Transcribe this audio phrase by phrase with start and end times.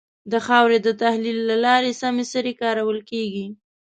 [0.31, 3.45] د خاورې د تحلیل له لارې سمه سري کارول کېږي.